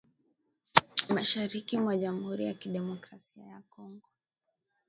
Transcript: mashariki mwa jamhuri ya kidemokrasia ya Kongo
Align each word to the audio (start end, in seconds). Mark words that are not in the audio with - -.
mashariki 1.09 1.77
mwa 1.77 1.97
jamhuri 1.97 2.45
ya 2.45 2.53
kidemokrasia 2.53 3.43
ya 3.45 3.61
Kongo 3.69 4.07